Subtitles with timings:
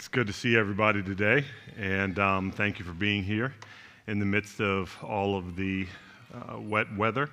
[0.00, 1.44] It's good to see everybody today,
[1.76, 3.54] and um, thank you for being here
[4.06, 5.86] in the midst of all of the
[6.32, 7.28] uh, wet weather.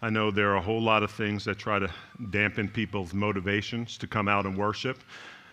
[0.00, 1.90] I know there are a whole lot of things that try to
[2.30, 5.02] dampen people's motivations to come out and worship,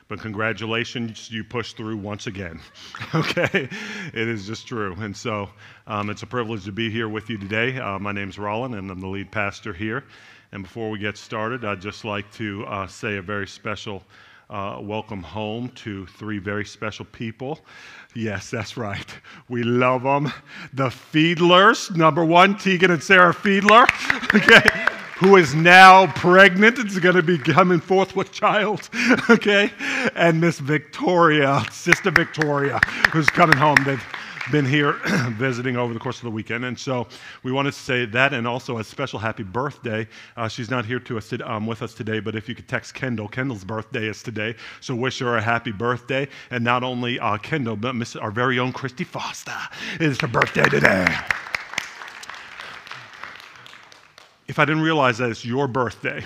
[0.08, 2.60] but congratulations, you pushed through once again.
[3.15, 3.67] okay?
[4.13, 4.96] It is just true.
[4.99, 5.49] And so
[5.88, 7.79] um, it's a privilege to be here with you today.
[7.79, 10.04] Uh, my name is Rollin, and I'm the lead pastor here.
[10.51, 14.04] And before we get started, I'd just like to uh, say a very special
[14.54, 17.59] uh, welcome home to three very special people.
[18.13, 19.08] Yes, that's right.
[19.50, 20.32] We love them.
[20.73, 23.88] The Fiedlers, number one, Tegan and Sarah Fiedler,
[24.36, 24.70] okay,
[25.16, 26.77] who is now pregnant.
[26.77, 28.90] It's going to be coming forth with child,
[29.32, 29.72] okay,
[30.16, 32.80] and Miss Victoria, Sister Victoria,
[33.12, 33.77] who's coming home.
[33.84, 34.05] They've,
[34.52, 34.94] been here
[35.32, 36.66] visiting over the course of the weekend.
[36.66, 37.08] And so
[37.44, 40.08] we wanted to say that and also a special happy birthday.
[40.36, 42.94] Uh, she's not here to us, um, with us today, but if you could text
[42.94, 44.56] Kendall, Kendall's birthday is today.
[44.82, 46.28] So wish her a happy birthday.
[46.52, 49.52] And not only uh, Kendall, but our very own Christy Foster
[50.00, 51.07] is her birthday today.
[54.48, 56.24] If I didn't realize that it's your birthday,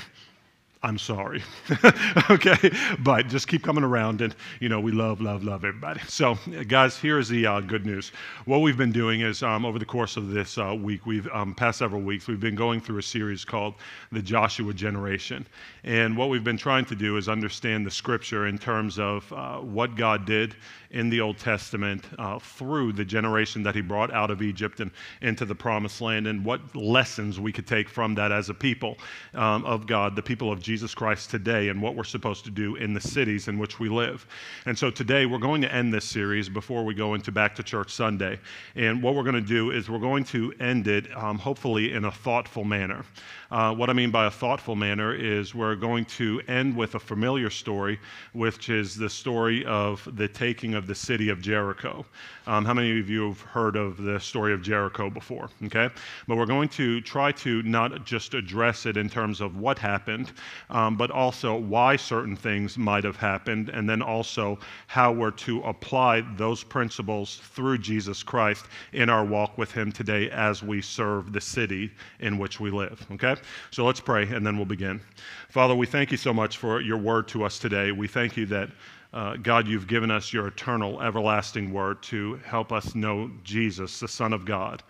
[0.84, 1.44] I'm sorry.
[2.30, 2.72] okay?
[3.00, 6.02] But just keep coming around, and, you know, we love, love, love everybody.
[6.08, 8.12] So, guys, here's the uh, good news.
[8.46, 11.56] What we've been doing is, um, over the course of this uh, week, we've, um,
[11.56, 13.74] past several weeks, we've been going through a series called
[14.12, 15.48] The Joshua Generation.
[15.84, 19.58] And what we've been trying to do is understand the scripture in terms of uh,
[19.58, 20.56] what God did
[20.92, 24.92] in the Old Testament uh, through the generation that He brought out of Egypt and
[25.22, 28.98] into the promised land, and what lessons we could take from that as a people
[29.34, 32.76] um, of God, the people of Jesus Christ today and what we're supposed to do
[32.76, 34.26] in the cities in which we live.
[34.66, 37.64] And so today we're going to end this series before we go into Back to
[37.64, 38.40] Church Sunday.
[38.76, 42.06] And what we're going to do is we're going to end it um, hopefully in
[42.06, 43.04] a thoughtful manner.
[43.50, 47.00] Uh, what I mean by a thoughtful manner is we're going to end with a
[47.00, 48.00] familiar story,
[48.34, 52.06] which is the story of the taking of the city of Jericho.
[52.46, 55.50] Um, how many of you have heard of the story of Jericho before?
[55.64, 55.90] Okay?
[56.28, 60.34] But we're going to try to not just address it in terms of what happened,
[60.70, 65.62] um, but also why certain things might have happened, and then also how we're to
[65.62, 71.32] apply those principles through Jesus Christ in our walk with Him today as we serve
[71.32, 73.06] the city in which we live.
[73.12, 73.37] Okay?
[73.72, 75.02] So let's pray and then we'll begin.
[75.50, 77.92] Father, we thank you so much for your word to us today.
[77.92, 78.70] We thank you that,
[79.14, 84.08] uh, God, you've given us your eternal, everlasting word to help us know Jesus, the
[84.08, 84.84] Son of God,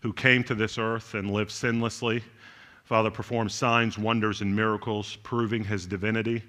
[0.00, 2.22] who came to this earth and lived sinlessly.
[2.84, 6.42] Father, performed signs, wonders, and miracles, proving his divinity.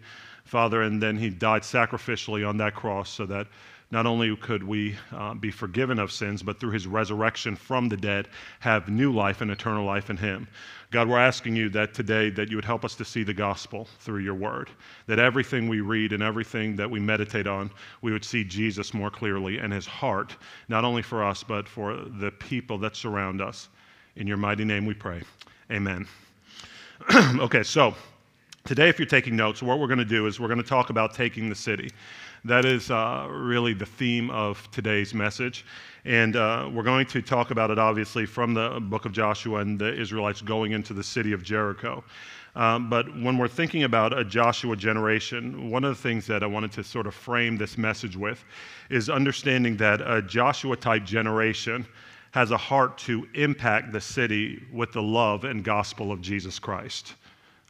[0.44, 3.48] Father, and then he died sacrificially on that cross so that
[3.94, 7.96] not only could we uh, be forgiven of sins, but through his resurrection from the
[7.96, 8.28] dead,
[8.60, 10.48] have new life and eternal life in him.
[10.90, 13.88] God, we're asking you that today that you would help us to see the gospel
[14.00, 14.72] through your word,
[15.06, 17.70] that everything we read and everything that we meditate on,
[18.02, 20.38] we would see Jesus more clearly and his heart,
[20.70, 23.70] not only for us, but for the people that surround us.
[24.16, 25.22] In your mighty name we pray.
[25.70, 26.08] Amen.
[27.16, 27.94] okay, so
[28.66, 30.90] today, if you're taking notes, what we're going to do is we're going to talk
[30.90, 31.92] about taking the city.
[32.46, 35.66] That is uh, really the theme of today's message.
[36.04, 39.80] And uh, we're going to talk about it, obviously, from the book of Joshua and
[39.80, 42.04] the Israelites going into the city of Jericho.
[42.56, 46.46] Um, but when we're thinking about a Joshua generation, one of the things that I
[46.46, 48.44] wanted to sort of frame this message with
[48.90, 51.88] is understanding that a Joshua type generation
[52.32, 57.14] has a heart to impact the city with the love and gospel of Jesus Christ.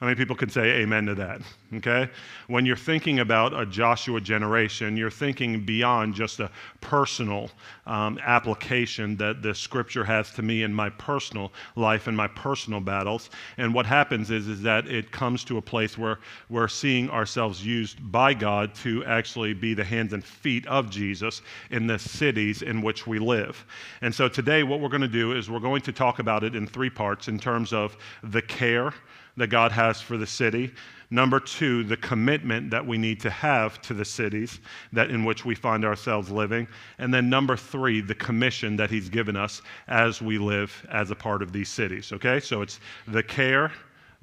[0.03, 1.39] How many people can say amen to that?
[1.75, 2.09] Okay?
[2.47, 7.49] When you're thinking about a Joshua generation, you're thinking beyond just a personal
[7.87, 12.81] um, application that the scripture has to me in my personal life and my personal
[12.81, 13.29] battles.
[13.55, 16.19] And what happens is, is that it comes to a place where
[16.49, 21.41] we're seeing ourselves used by God to actually be the hands and feet of Jesus
[21.71, 23.65] in the cities in which we live.
[24.01, 26.55] And so today, what we're going to do is we're going to talk about it
[26.55, 28.93] in three parts in terms of the care
[29.37, 30.71] that God has for the city.
[31.09, 34.59] Number two, the commitment that we need to have to the cities
[34.93, 36.67] that in which we find ourselves living.
[36.97, 41.15] And then number three, the commission that He's given us as we live as a
[41.15, 42.11] part of these cities.
[42.13, 42.39] Okay?
[42.39, 43.71] So it's the care,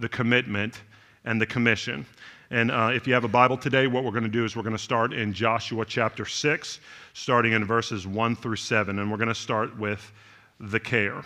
[0.01, 0.81] the commitment,
[1.25, 2.05] and the commission.
[2.51, 4.65] And uh, if you have a Bible today, what we're going to do is we're
[4.65, 6.81] going to start in Joshua chapter 6,
[7.15, 8.99] starting in verses 1 through 7.
[8.99, 10.11] And we're going to start with
[10.59, 11.23] the care.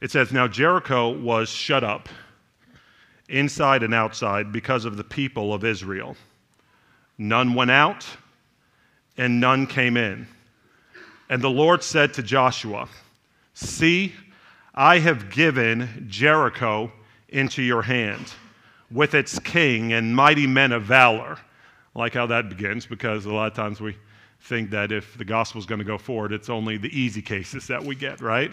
[0.00, 2.08] It says, Now Jericho was shut up
[3.30, 6.16] inside and outside because of the people of Israel.
[7.18, 8.06] None went out
[9.16, 10.26] and none came in.
[11.28, 12.88] And the Lord said to Joshua,
[13.54, 14.14] See,
[14.74, 16.90] I have given Jericho
[17.28, 18.32] into your hand
[18.90, 21.38] with its king and mighty men of valor.
[21.94, 23.96] I like how that begins because a lot of times we
[24.40, 27.66] think that if the gospel is going to go forward, it's only the easy cases
[27.66, 28.50] that we get, right?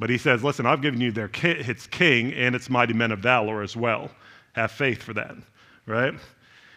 [0.00, 3.12] But he says, listen, I've given you their ki- its king and its mighty men
[3.12, 4.10] of valor as well.
[4.54, 5.36] Have faith for that,
[5.84, 6.14] right?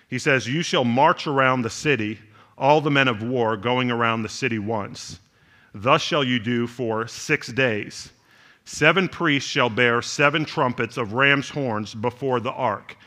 [0.10, 2.20] He says, You shall march around the city,
[2.58, 5.22] all the men of war going around the city once.
[5.74, 8.12] Thus shall you do for six days.
[8.66, 12.98] Seven priests shall bear seven trumpets of ram's horns before the ark.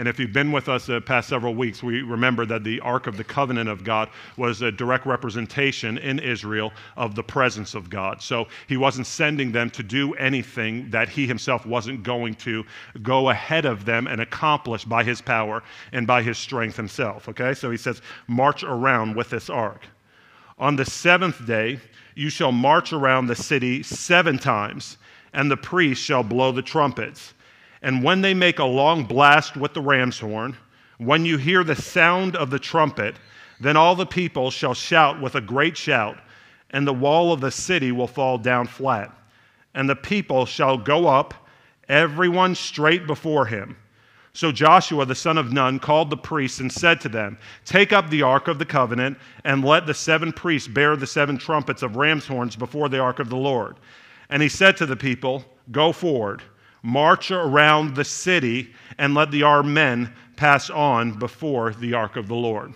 [0.00, 3.06] And if you've been with us the past several weeks, we remember that the Ark
[3.06, 4.08] of the Covenant of God
[4.38, 8.22] was a direct representation in Israel of the presence of God.
[8.22, 12.64] So he wasn't sending them to do anything that he himself wasn't going to
[13.02, 15.62] go ahead of them and accomplish by his power
[15.92, 17.28] and by his strength himself.
[17.28, 17.52] Okay?
[17.52, 19.82] So he says, march around with this ark.
[20.58, 21.78] On the seventh day,
[22.14, 24.96] you shall march around the city seven times,
[25.34, 27.34] and the priests shall blow the trumpets.
[27.82, 30.56] And when they make a long blast with the ram's horn,
[30.98, 33.16] when you hear the sound of the trumpet,
[33.58, 36.18] then all the people shall shout with a great shout,
[36.70, 39.14] and the wall of the city will fall down flat.
[39.74, 41.32] And the people shall go up,
[41.88, 43.76] everyone straight before him.
[44.32, 48.10] So Joshua the son of Nun called the priests and said to them, Take up
[48.10, 51.96] the ark of the covenant, and let the seven priests bear the seven trumpets of
[51.96, 53.76] ram's horns before the ark of the Lord.
[54.28, 56.42] And he said to the people, Go forward
[56.82, 62.28] march around the city, and let the armed men pass on before the ark of
[62.28, 62.72] the Lord.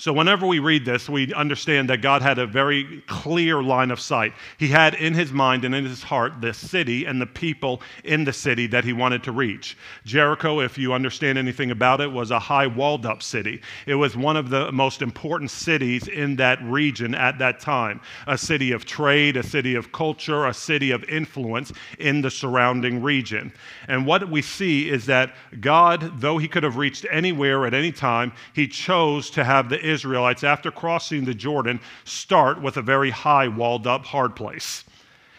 [0.00, 3.98] So, whenever we read this, we understand that God had a very clear line of
[3.98, 4.32] sight.
[4.56, 8.22] He had in his mind and in his heart the city and the people in
[8.22, 9.76] the city that he wanted to reach.
[10.04, 13.60] Jericho, if you understand anything about it, was a high walled up city.
[13.86, 18.38] It was one of the most important cities in that region at that time a
[18.38, 23.52] city of trade, a city of culture, a city of influence in the surrounding region.
[23.88, 27.90] And what we see is that God, though he could have reached anywhere at any
[27.90, 33.10] time, he chose to have the Israelites, after crossing the Jordan, start with a very
[33.10, 34.84] high, walled up, hard place.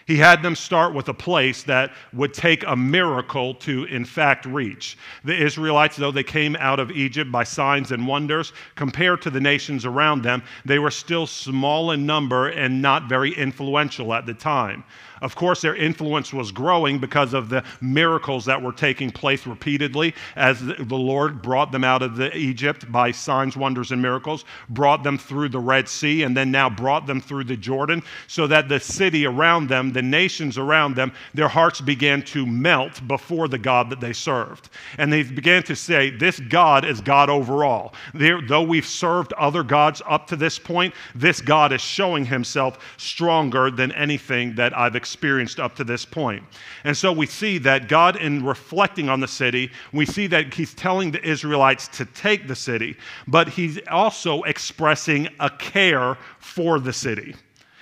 [0.10, 4.48] He had them start with a place that would take a miracle to, in fact,
[4.48, 4.98] reach.
[5.24, 9.40] The Israelites, though they came out of Egypt by signs and wonders, compared to the
[9.40, 14.34] nations around them, they were still small in number and not very influential at the
[14.34, 14.84] time.
[15.22, 20.14] Of course, their influence was growing because of the miracles that were taking place repeatedly
[20.36, 25.04] as the Lord brought them out of the Egypt by signs, wonders, and miracles, brought
[25.04, 28.70] them through the Red Sea, and then now brought them through the Jordan, so that
[28.70, 33.58] the city around them, the nations around them, their hearts began to melt before the
[33.58, 34.70] God that they served.
[34.98, 37.94] And they began to say, This God is God overall.
[38.14, 42.96] There, though we've served other gods up to this point, this God is showing himself
[42.98, 46.44] stronger than anything that I've experienced experienced up to this point.
[46.84, 50.74] And so we see that God, in reflecting on the city, we see that He's
[50.74, 52.96] telling the Israelites to take the city,
[53.28, 57.36] but He's also expressing a care for the city.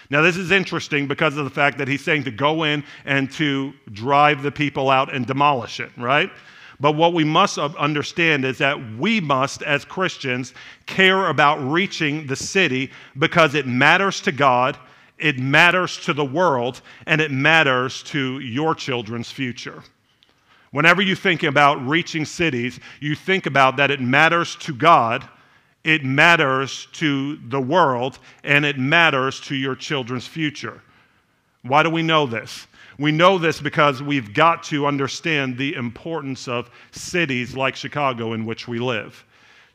[0.09, 3.29] Now, this is interesting because of the fact that he's saying to go in and
[3.33, 6.31] to drive the people out and demolish it, right?
[6.79, 10.53] But what we must understand is that we must, as Christians,
[10.85, 14.77] care about reaching the city because it matters to God
[15.17, 19.83] it matters to the world and it matters to your children's future.
[20.71, 25.27] Whenever you think about reaching cities, you think about that it matters to God,
[25.83, 30.81] it matters to the world, and it matters to your children's future.
[31.62, 32.67] Why do we know this?
[33.00, 38.45] We know this because we've got to understand the importance of cities like Chicago in
[38.45, 39.24] which we live.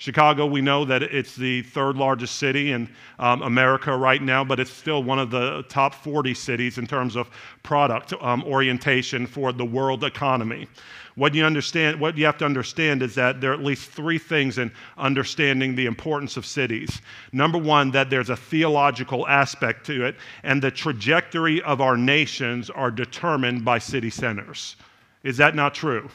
[0.03, 2.89] Chicago, we know that it's the third largest city in
[3.21, 7.15] um, America right now, but it's still one of the top 40 cities in terms
[7.15, 7.31] of
[7.63, 10.67] product um, orientation for the world economy.
[11.15, 14.19] What you understand, what you have to understand is that there are at least three
[14.19, 17.01] things in understanding the importance of cities.
[17.31, 22.71] Number one, that there's a theological aspect to it, and the trajectory of our nations
[22.71, 24.75] are determined by city centers.
[25.23, 26.11] Is that not true?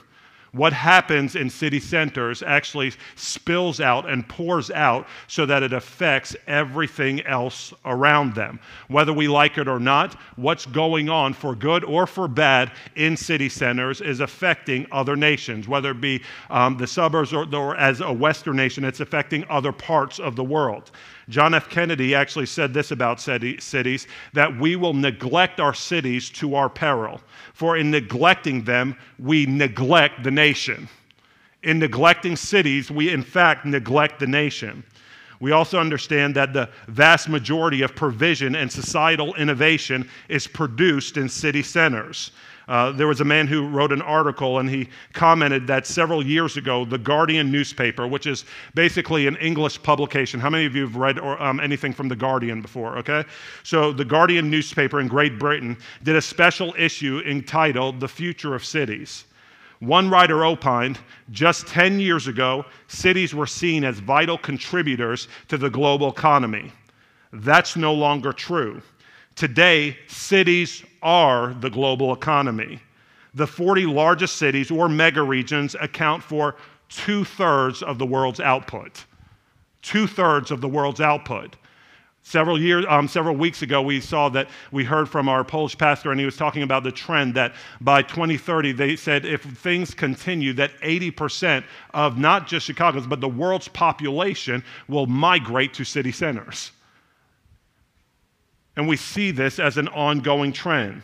[0.52, 6.36] What happens in city centers actually spills out and pours out so that it affects
[6.48, 8.60] everything else around them.
[8.88, 13.18] Whether we like it or not, what's going on for good or for bad in
[13.18, 18.02] city centers is affecting other nations, whether it be um, the suburbs or, or as
[18.02, 20.92] a Western nation, it's affecting other parts of the world.
[21.30, 21.70] John F.
[21.70, 27.20] Kennedy actually said this about cities that we will neglect our cities to our peril.
[27.54, 30.88] For in neglecting them, we neglect the nation.
[31.64, 34.84] In neglecting cities, we in fact neglect the nation.
[35.40, 41.30] We also understand that the vast majority of provision and societal innovation is produced in
[41.30, 42.32] city centers.
[42.68, 46.58] Uh, there was a man who wrote an article and he commented that several years
[46.58, 48.44] ago, the Guardian newspaper, which is
[48.76, 50.40] basically an English publication.
[50.40, 52.98] How many of you have read or, um, anything from the Guardian before?
[52.98, 53.24] Okay.
[53.64, 58.66] So, the Guardian newspaper in Great Britain did a special issue entitled The Future of
[58.66, 59.26] Cities.
[59.80, 61.00] One writer opined
[61.32, 66.72] just 10 years ago, cities were seen as vital contributors to the global economy.
[67.32, 68.82] That's no longer true.
[69.38, 72.82] Today, cities are the global economy.
[73.36, 76.56] The 40 largest cities or mega regions account for
[76.90, 79.06] two thirds of the world's output.
[79.84, 81.56] Two thirds of the world's output.
[82.24, 86.10] Several years, um, several weeks ago, we saw that we heard from our Polish pastor,
[86.10, 90.52] and he was talking about the trend that by 2030, they said if things continue,
[90.54, 91.64] that 80%
[91.94, 96.72] of not just Chicago's, but the world's population will migrate to city centers.
[98.78, 101.02] And we see this as an ongoing trend.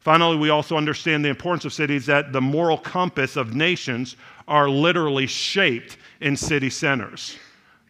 [0.00, 4.16] Finally, we also understand the importance of cities that the moral compass of nations
[4.48, 7.36] are literally shaped in city centers.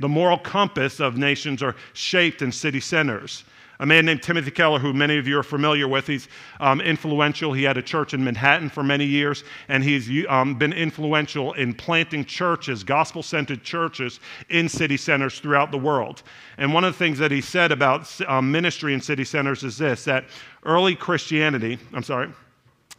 [0.01, 3.45] The moral compass of nations are shaped in city centers.
[3.81, 6.29] A man named Timothy Keller, who many of you are familiar with, he's
[6.61, 7.55] um, influential.
[7.55, 11.73] He had a church in Manhattan for many years, and he's um, been influential in
[11.73, 14.21] planting churches, gospel centered churches,
[14.51, 16.23] in city centers throughout the world.
[16.59, 19.79] And one of the things that he said about um, ministry in city centers is
[19.79, 20.27] this that
[20.65, 22.29] early Christianity, I'm sorry,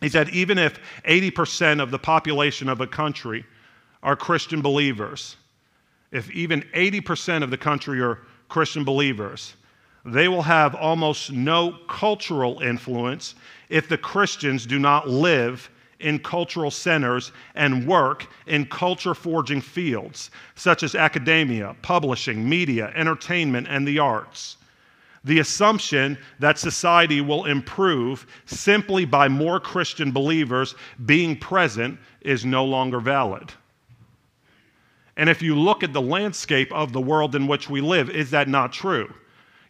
[0.02, 3.46] he said, even if 80% of the population of a country
[4.02, 5.36] are Christian believers,
[6.12, 8.18] if even 80% of the country are
[8.50, 9.54] Christian believers,
[10.06, 13.36] they will have almost no cultural influence
[13.70, 20.32] if the Christians do not live in cultural centers and work in culture forging fields
[20.56, 24.58] such as academia, publishing, media, entertainment, and the arts.
[25.24, 30.74] The assumption that society will improve simply by more Christian believers
[31.06, 33.52] being present is no longer valid.
[35.18, 38.32] And if you look at the landscape of the world in which we live, is
[38.32, 39.14] that not true?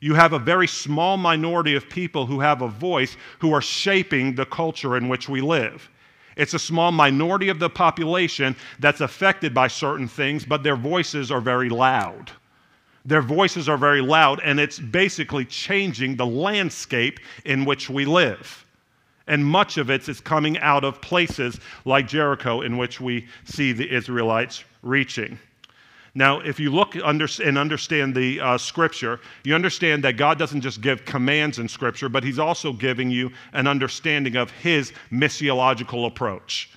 [0.01, 4.33] You have a very small minority of people who have a voice who are shaping
[4.33, 5.89] the culture in which we live.
[6.35, 11.29] It's a small minority of the population that's affected by certain things, but their voices
[11.29, 12.31] are very loud.
[13.05, 18.65] Their voices are very loud, and it's basically changing the landscape in which we live.
[19.27, 23.71] And much of it is coming out of places like Jericho, in which we see
[23.71, 25.37] the Israelites reaching.
[26.13, 30.61] Now, if you look under, and understand the uh, scripture, you understand that God doesn't
[30.61, 36.07] just give commands in scripture, but He's also giving you an understanding of His missiological
[36.07, 36.69] approach.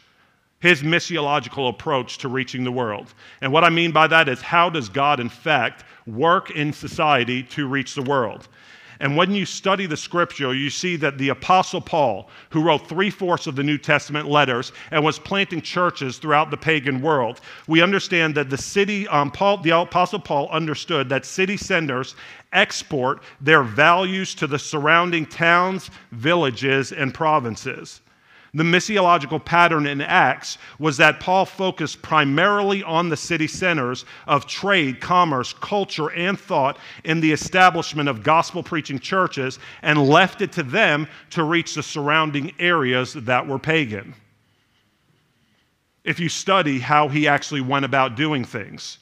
[0.60, 3.12] His missiological approach to reaching the world.
[3.40, 7.42] And what I mean by that is, how does God, in fact, work in society
[7.42, 8.48] to reach the world?
[9.04, 13.10] And when you study the scripture, you see that the Apostle Paul, who wrote three
[13.10, 17.82] fourths of the New Testament letters and was planting churches throughout the pagan world, we
[17.82, 22.16] understand that the city, um, Paul, the Apostle Paul understood that city centers
[22.54, 28.00] export their values to the surrounding towns, villages, and provinces.
[28.54, 34.46] The missiological pattern in Acts was that Paul focused primarily on the city centers of
[34.46, 40.52] trade, commerce, culture, and thought in the establishment of gospel preaching churches and left it
[40.52, 44.14] to them to reach the surrounding areas that were pagan.
[46.04, 48.98] If you study how he actually went about doing things,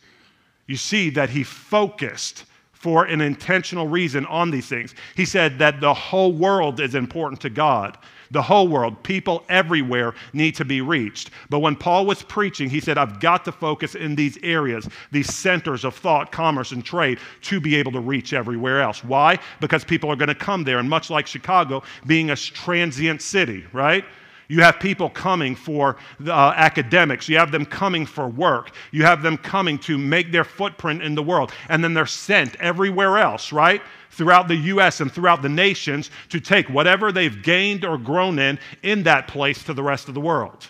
[0.67, 4.95] you see that he focused for an intentional reason on these things.
[5.15, 7.99] He said that the whole world is important to God.
[8.33, 11.31] The whole world, people everywhere need to be reached.
[11.51, 15.33] But when Paul was preaching, he said, I've got to focus in these areas, these
[15.33, 19.05] centers of thought, commerce, and trade to be able to reach everywhere else.
[19.05, 19.39] Why?
[19.61, 20.79] Because people are going to come there.
[20.79, 24.05] And much like Chicago being a transient city, right?
[24.53, 27.27] You have people coming for uh, academics.
[27.27, 28.73] You have them coming for work.
[28.91, 31.53] You have them coming to make their footprint in the world.
[31.71, 33.81] And then they're sent everywhere else, right?
[34.11, 35.01] throughout the U.S.
[35.01, 39.65] and throughout the nations to take whatever they've gained or grown in in that place
[39.65, 40.69] to the rest of the world.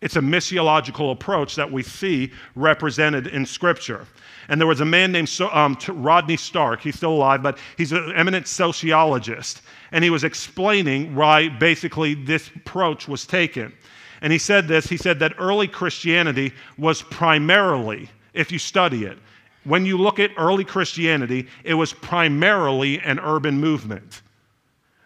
[0.00, 4.04] It's a missiological approach that we see represented in Scripture.
[4.50, 6.82] And there was a man named um, Rodney Stark.
[6.82, 9.62] He's still alive, but he's an eminent sociologist.
[9.92, 13.72] And he was explaining why basically this approach was taken.
[14.20, 19.18] And he said this he said that early Christianity was primarily, if you study it,
[19.62, 24.20] when you look at early Christianity, it was primarily an urban movement.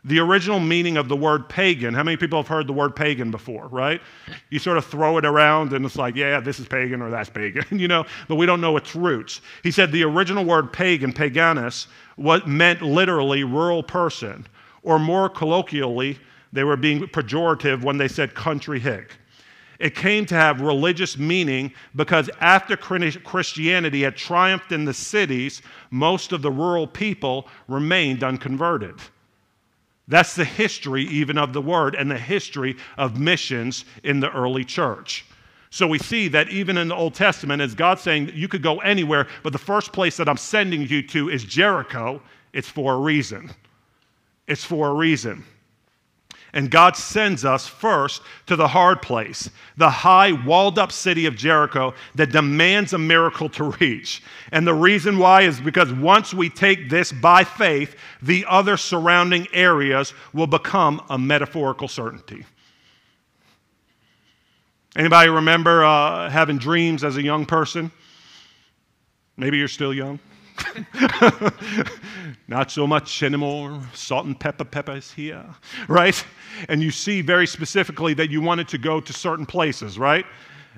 [0.07, 3.31] The original meaning of the word pagan, how many people have heard the word pagan
[3.31, 4.03] before, right?
[4.51, 7.31] You sort of throw it around and it's like, yeah, this is pagan or that's
[7.31, 9.41] pagan, you know, but we don't know its roots.
[9.63, 14.47] He said the original word pagan, paganus, what meant literally rural person,
[14.83, 16.19] or more colloquially,
[16.53, 19.13] they were being pejorative when they said country hick.
[19.79, 26.33] It came to have religious meaning because after Christianity had triumphed in the cities, most
[26.33, 28.95] of the rural people remained unconverted.
[30.07, 34.65] That's the history, even of the word, and the history of missions in the early
[34.65, 35.25] church.
[35.71, 38.79] So we see that even in the Old Testament, as God saying you could go
[38.81, 42.99] anywhere, but the first place that I'm sending you to is Jericho, it's for a
[42.99, 43.51] reason.
[44.47, 45.45] It's for a reason.
[46.55, 51.35] And God sends us first to the hard place, the high, walled up city of
[51.35, 54.23] Jericho that demands a miracle to reach.
[54.53, 59.49] And the reason why is because once we take this by faith, the other surrounding
[59.53, 62.47] areas will become a metaphorical certainty.
[64.95, 67.91] Anybody remember uh, having dreams as a young person?
[69.37, 70.21] Maybe you're still young.
[72.49, 73.81] Not so much anymore.
[73.93, 75.45] Salt and pepper peppers here,
[75.89, 76.25] right?
[76.69, 80.25] And you see very specifically that you wanted to go to certain places, right?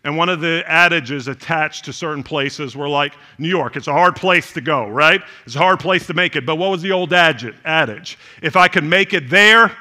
[0.04, 3.92] And one of the adages attached to certain places were like New York, it's a
[3.92, 5.21] hard place to go, right?
[5.45, 6.47] It's a hard place to make it.
[6.47, 8.18] But what was the old adage?
[8.42, 9.76] If I can make it there,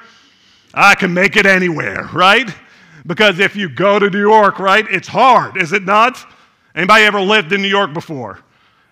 [0.74, 2.50] I can make it anywhere, right?
[3.06, 6.26] Because if you go to New York, right, it's hard, is it not?
[6.74, 8.40] Anybody ever lived in New York before?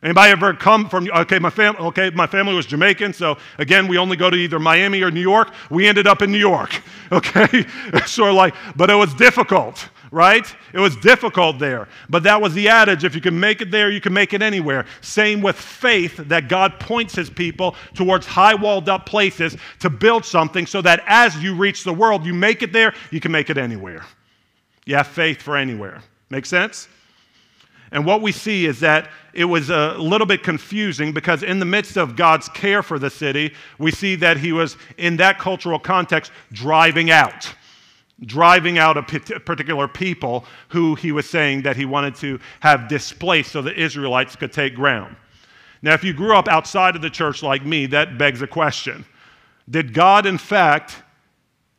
[0.03, 3.97] Anybody ever come from, okay, my, fam- okay, my family was Jamaican, so again, we
[3.97, 5.53] only go to either Miami or New York.
[5.69, 6.81] We ended up in New York,
[7.13, 7.65] okay?
[8.05, 10.45] sort of like, but it was difficult, right?
[10.73, 11.87] It was difficult there.
[12.09, 14.41] But that was the adage if you can make it there, you can make it
[14.41, 14.85] anywhere.
[14.99, 20.25] Same with faith, that God points his people towards high walled up places to build
[20.25, 23.49] something so that as you reach the world, you make it there, you can make
[23.49, 24.05] it anywhere.
[24.85, 26.01] You have faith for anywhere.
[26.29, 26.89] Make sense?
[27.93, 31.65] And what we see is that it was a little bit confusing because, in the
[31.65, 35.79] midst of God's care for the city, we see that he was, in that cultural
[35.79, 37.53] context, driving out.
[38.21, 43.51] Driving out a particular people who he was saying that he wanted to have displaced
[43.51, 45.15] so the Israelites could take ground.
[45.81, 49.03] Now, if you grew up outside of the church like me, that begs a question
[49.69, 51.01] Did God, in fact,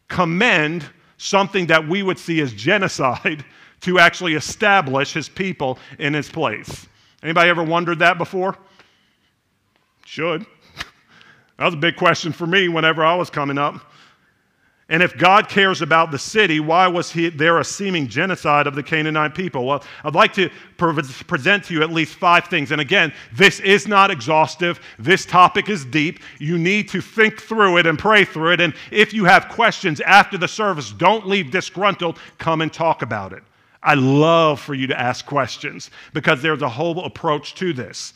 [0.08, 0.84] commend
[1.16, 3.44] something that we would see as genocide
[3.80, 6.86] to actually establish his people in his place.
[7.24, 8.56] Anybody ever wondered that before?
[10.04, 10.46] Should.
[11.56, 13.80] That was a big question for me whenever I was coming up.
[14.88, 18.74] And if God cares about the city, why was he, there a seeming genocide of
[18.74, 19.64] the Canaanite people?
[19.64, 20.92] Well, I'd like to pre-
[21.26, 22.70] present to you at least five things.
[22.70, 24.80] And again, this is not exhaustive.
[24.98, 26.18] This topic is deep.
[26.40, 28.60] You need to think through it and pray through it.
[28.60, 32.18] And if you have questions after the service, don't leave disgruntled.
[32.38, 33.44] Come and talk about it.
[33.84, 38.14] I love for you to ask questions because there's a whole approach to this.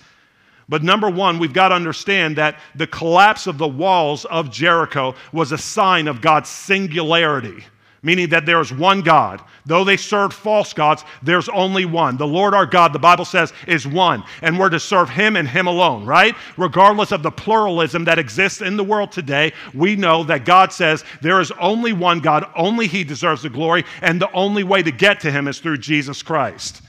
[0.69, 5.15] But number one, we've got to understand that the collapse of the walls of Jericho
[5.33, 7.65] was a sign of God's singularity
[8.09, 9.43] meaning that there is one God.
[9.67, 12.17] Though they served false gods, there's only one.
[12.17, 15.47] The Lord our God, the Bible says, is one, and we're to serve Him and
[15.47, 16.35] Him alone, right?
[16.57, 21.05] Regardless of the pluralism that exists in the world today, we know that God says
[21.21, 24.91] there is only one God, only He deserves the glory, and the only way to
[24.91, 26.81] get to Him is through Jesus Christ.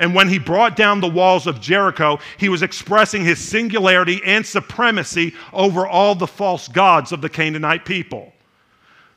[0.00, 4.44] And when he brought down the walls of Jericho, he was expressing his singularity and
[4.44, 8.33] supremacy over all the false gods of the Canaanite people.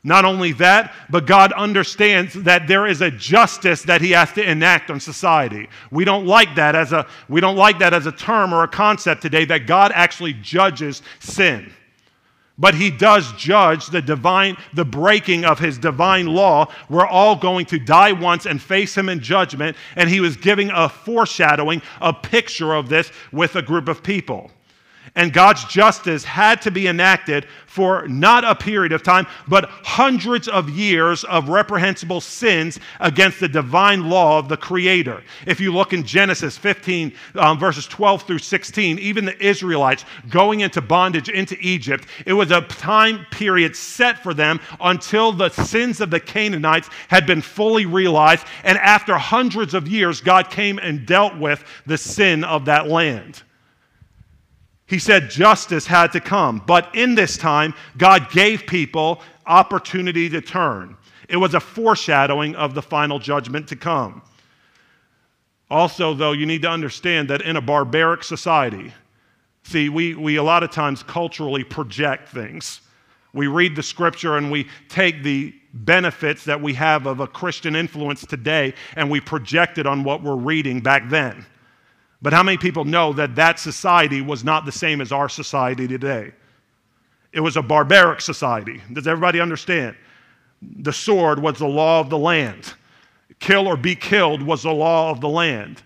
[0.04, 4.48] Not only that, but God understands that there is a justice that he has to
[4.48, 5.68] enact on society.
[5.90, 8.68] We don't like that as a we don't like that as a term or a
[8.68, 11.72] concept today that God actually judges sin.
[12.60, 16.72] But he does judge the divine the breaking of his divine law.
[16.88, 20.70] We're all going to die once and face him in judgment, and he was giving
[20.70, 24.50] a foreshadowing, a picture of this with a group of people
[25.14, 30.48] and God's justice had to be enacted for not a period of time, but hundreds
[30.48, 35.22] of years of reprehensible sins against the divine law of the Creator.
[35.46, 40.60] If you look in Genesis 15, um, verses 12 through 16, even the Israelites going
[40.60, 46.00] into bondage into Egypt, it was a time period set for them until the sins
[46.00, 48.44] of the Canaanites had been fully realized.
[48.64, 53.42] And after hundreds of years, God came and dealt with the sin of that land.
[54.88, 56.62] He said justice had to come.
[56.66, 60.96] But in this time, God gave people opportunity to turn.
[61.28, 64.22] It was a foreshadowing of the final judgment to come.
[65.70, 68.92] Also, though, you need to understand that in a barbaric society,
[69.62, 72.80] see, we, we a lot of times culturally project things.
[73.34, 77.76] We read the scripture and we take the benefits that we have of a Christian
[77.76, 81.44] influence today and we project it on what we're reading back then.
[82.20, 85.86] But how many people know that that society was not the same as our society
[85.86, 86.32] today?
[87.32, 88.82] It was a barbaric society.
[88.92, 89.96] Does everybody understand?
[90.60, 92.74] The sword was the law of the land.
[93.38, 95.82] Kill or be killed was the law of the land.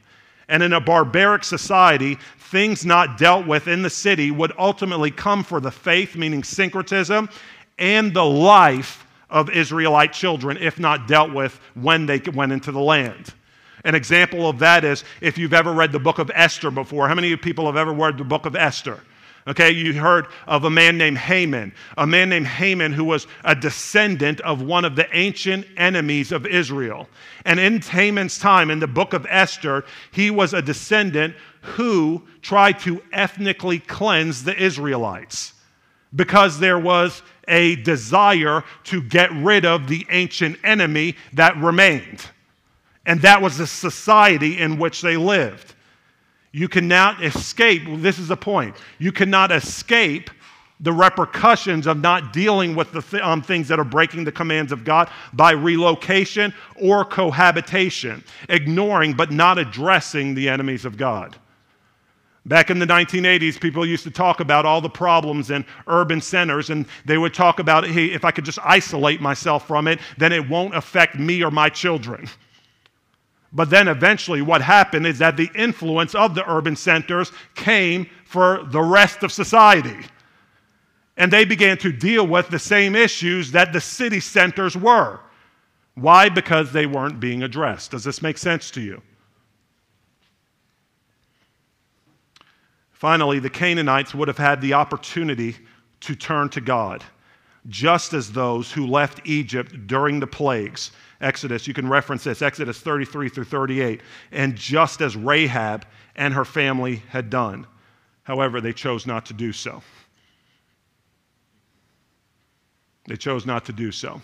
[0.48, 5.44] And in a barbaric society, things not dealt with in the city would ultimately come
[5.44, 7.28] for the faith, meaning syncretism,
[7.78, 12.80] and the life of Israelite children, if not dealt with when they went into the
[12.80, 13.34] land.
[13.84, 17.08] An example of that is if you've ever read the book of Esther before.
[17.08, 19.00] How many people have ever read the book of Esther?
[19.44, 23.56] Okay, you heard of a man named Haman, a man named Haman who was a
[23.56, 27.08] descendant of one of the ancient enemies of Israel.
[27.44, 32.78] And in Haman's time, in the book of Esther, he was a descendant who tried
[32.80, 35.54] to ethnically cleanse the Israelites
[36.14, 42.26] because there was a desire to get rid of the ancient enemy that remained.
[43.06, 45.74] And that was the society in which they lived.
[46.52, 50.30] You cannot escape, this is the point, you cannot escape
[50.80, 54.72] the repercussions of not dealing with the th- um, things that are breaking the commands
[54.72, 61.36] of God by relocation or cohabitation, ignoring but not addressing the enemies of God.
[62.44, 66.70] Back in the 1980s, people used to talk about all the problems in urban centers,
[66.70, 70.32] and they would talk about, hey, if I could just isolate myself from it, then
[70.32, 72.28] it won't affect me or my children.
[73.52, 78.64] But then eventually, what happened is that the influence of the urban centers came for
[78.64, 79.96] the rest of society.
[81.18, 85.20] And they began to deal with the same issues that the city centers were.
[85.94, 86.30] Why?
[86.30, 87.90] Because they weren't being addressed.
[87.90, 89.02] Does this make sense to you?
[92.92, 95.56] Finally, the Canaanites would have had the opportunity
[96.00, 97.04] to turn to God,
[97.68, 101.66] just as those who left Egypt during the plagues Exodus.
[101.66, 104.00] You can reference this, Exodus 33 through 38.
[104.32, 107.66] And just as Rahab and her family had done.
[108.24, 109.82] However, they chose not to do so.
[113.06, 114.20] They chose not to do so.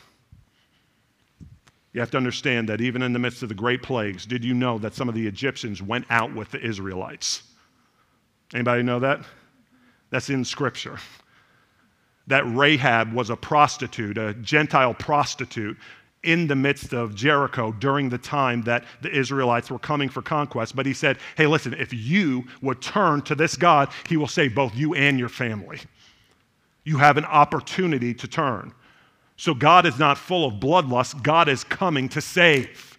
[1.93, 4.55] You have to understand that even in the midst of the great plagues, did you
[4.55, 7.43] know that some of the Egyptians went out with the Israelites?
[8.55, 9.25] Anybody know that?
[10.11, 10.99] That's in scripture.
[12.27, 15.77] That Rahab was a prostitute, a Gentile prostitute
[16.23, 20.75] in the midst of Jericho during the time that the Israelites were coming for conquest.
[20.75, 24.55] But he said, Hey, listen, if you would turn to this God, he will save
[24.55, 25.81] both you and your family.
[26.85, 28.73] You have an opportunity to turn.
[29.37, 32.99] So God is not full of bloodlust, God is coming to save.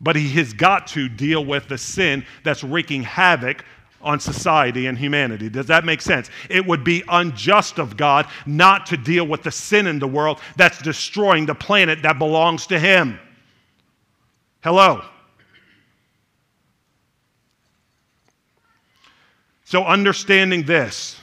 [0.00, 3.64] But he has got to deal with the sin that's wreaking havoc
[4.02, 5.48] on society and humanity.
[5.48, 6.30] Does that make sense?
[6.48, 10.40] It would be unjust of God not to deal with the sin in the world
[10.56, 13.18] that's destroying the planet that belongs to Him.
[14.62, 15.04] Hello.
[19.64, 21.16] So, understanding this,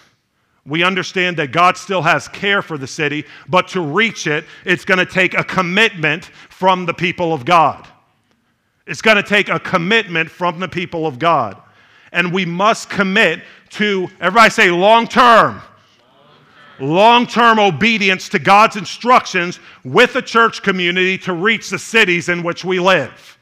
[0.66, 4.86] we understand that God still has care for the city, but to reach it, it's
[4.86, 7.88] going to take a commitment from the people of God.
[8.86, 11.62] It's going to take a commitment from the people of God
[12.18, 15.62] and we must commit to, everybody say, long term.
[16.80, 22.42] Long term obedience to God's instructions with the church community to reach the cities in
[22.42, 23.38] which we live.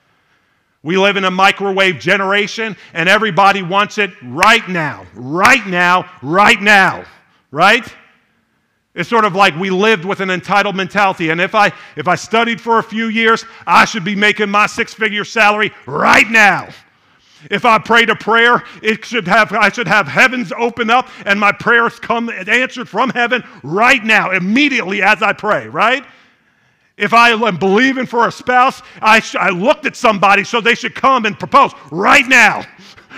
[0.84, 6.62] We live in a microwave generation and everybody wants it right now, right now, right
[6.62, 7.06] now,
[7.52, 7.88] right?
[8.94, 11.30] It's sort of like we lived with an entitled mentality.
[11.30, 14.68] And if I, if I studied for a few years, I should be making my
[14.68, 16.70] six figure salary right now.
[17.52, 21.40] If I prayed a prayer, it should have, I should have heavens open up and
[21.40, 26.06] my prayers come answered from heaven right now, immediately as I pray, right?
[26.98, 30.76] If I am believing for a spouse, I, sh- I looked at somebody so they
[30.76, 32.66] should come and propose right now,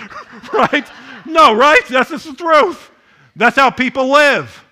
[0.52, 0.86] right?
[1.24, 1.86] No, right?
[1.88, 2.90] That's just the truth.
[3.36, 4.64] That's how people live.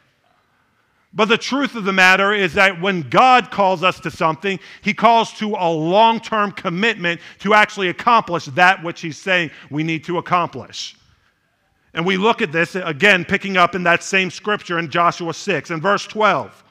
[1.17, 4.93] But the truth of the matter is that when God calls us to something, He
[4.93, 10.05] calls to a long term commitment to actually accomplish that which He's saying we need
[10.05, 10.95] to accomplish.
[11.95, 15.71] And we look at this again, picking up in that same scripture in Joshua 6
[15.71, 16.63] and verse 12.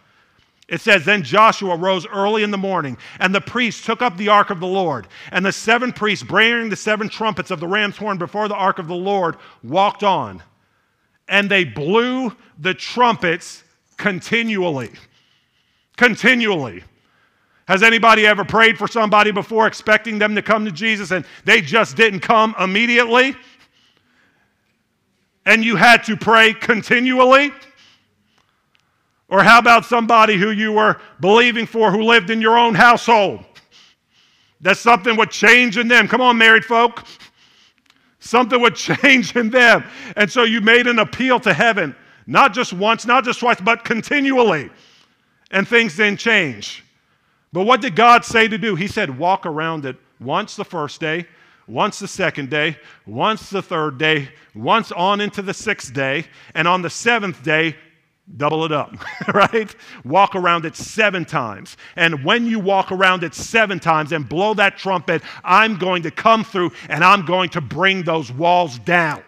[0.68, 4.30] It says, Then Joshua rose early in the morning, and the priests took up the
[4.30, 5.08] ark of the Lord.
[5.32, 8.78] And the seven priests, bearing the seven trumpets of the ram's horn before the ark
[8.78, 10.44] of the Lord, walked on.
[11.28, 13.64] And they blew the trumpets
[13.98, 14.92] continually.
[15.98, 16.84] Continually.
[17.68, 21.62] Has anybody ever prayed for somebody before expecting them to come to Jesus and they
[21.62, 23.36] just didn't come immediately?
[25.46, 27.52] And you had to pray continually?
[29.28, 33.44] Or how about somebody who you were believing for who lived in your own household?
[34.62, 36.08] That something would change in them.
[36.08, 37.04] Come on, married folk.
[38.20, 39.84] Something would change in them.
[40.16, 41.96] And so you made an appeal to heaven,
[42.28, 44.70] not just once, not just twice, but continually.
[45.52, 46.84] And things didn't change.
[47.54, 48.76] But what did God say to do?
[48.76, 51.28] He said, walk around it once the first day,
[51.68, 56.68] once the second day, once the third day, once on into the sixth day, and
[56.68, 57.76] on the seventh day,
[58.38, 58.94] double it up,
[59.34, 59.74] right?
[60.04, 61.78] Walk around it seven times.
[61.96, 66.12] And when you walk around it seven times and blow that trumpet, I'm going to
[66.12, 69.24] come through and I'm going to bring those walls down.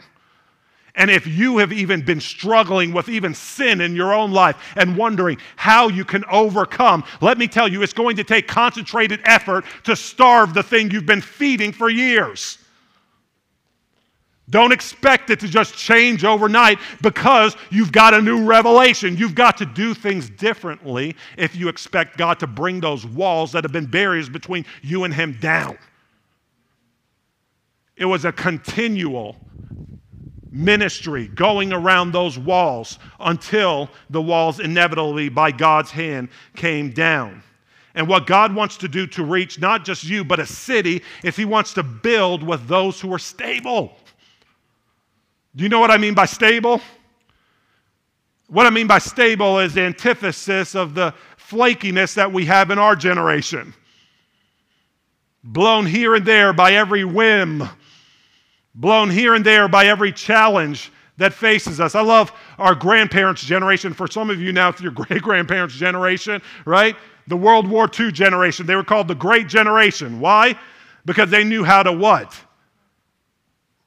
[0.98, 4.98] And if you have even been struggling with even sin in your own life and
[4.98, 9.64] wondering how you can overcome, let me tell you, it's going to take concentrated effort
[9.84, 12.58] to starve the thing you've been feeding for years.
[14.50, 19.18] Don't expect it to just change overnight because you've got a new revelation.
[19.18, 23.64] You've got to do things differently if you expect God to bring those walls that
[23.64, 25.78] have been barriers between you and Him down.
[27.98, 29.36] It was a continual
[30.58, 37.44] ministry going around those walls until the walls inevitably, by God's hand, came down.
[37.96, 41.36] And what God wants to do to reach not just you, but a city, is
[41.36, 43.96] He wants to build with those who are stable.
[45.56, 46.82] Do you know what I mean by stable?
[48.48, 52.78] What I mean by stable is the antithesis of the flakiness that we have in
[52.78, 53.74] our generation.
[55.44, 57.68] Blown here and there by every whim,
[58.78, 61.96] blown here and there by every challenge that faces us.
[61.96, 63.94] I love our grandparents' generation.
[63.94, 66.96] For some of you now, it's your great grandparents' generation, right?
[67.28, 68.66] The World War II generation.
[68.66, 70.22] They were called the Great Generation.
[70.22, 70.58] Why?
[71.06, 72.40] Because they knew how to what?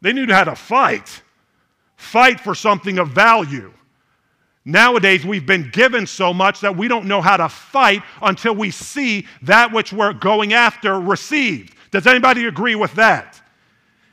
[0.02, 1.22] They knew how to fight
[2.00, 3.72] fight for something of value.
[4.64, 8.70] Nowadays, we've been given so much that we don't know how to fight until we
[8.70, 11.76] see that which we're going after received.
[11.90, 13.39] Does anybody agree with that?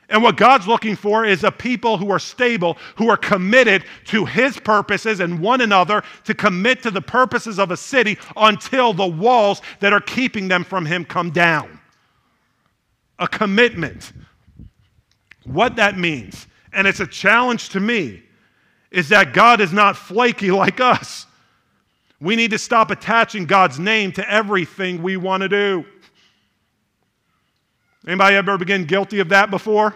[0.08, 4.24] And what God's looking for is a people who are stable, who are committed to
[4.24, 9.06] His purposes and one another to commit to the purposes of a city until the
[9.06, 11.78] walls that are keeping them from Him come down.
[13.18, 14.12] A commitment.
[15.44, 18.22] What that means and it's a challenge to me,
[18.90, 21.26] is that God is not flaky like us.
[22.20, 25.84] We need to stop attaching God's name to everything we want to do.
[28.08, 29.94] Anybody ever been guilty of that before?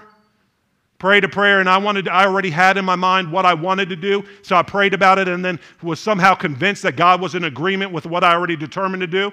[0.99, 3.89] Prayed a prayer and I wanted I already had in my mind what I wanted
[3.89, 7.35] to do, so I prayed about it and then was somehow convinced that God was
[7.35, 9.33] in agreement with what I already determined to do.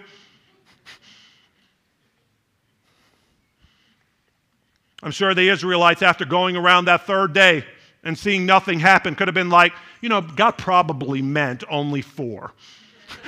[5.04, 7.66] I'm sure the Israelites, after going around that third day
[8.04, 12.54] and seeing nothing happen, could have been like, you know, God probably meant only four.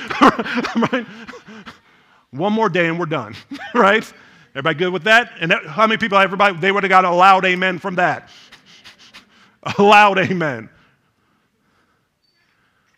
[0.21, 1.05] right?
[2.31, 3.35] One more day and we're done,
[3.73, 4.11] right?
[4.53, 5.31] Everybody good with that?
[5.39, 8.29] And that, how many people, everybody, they would have got a loud amen from that?
[9.77, 10.69] A loud amen.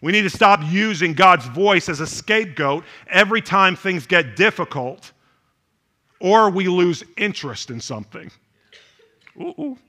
[0.01, 5.11] We need to stop using God's voice as a scapegoat every time things get difficult
[6.19, 8.31] or we lose interest in something.
[9.39, 9.77] Ooh.